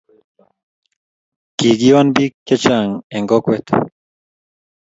[1.57, 3.67] kikion biik chechang en kokwet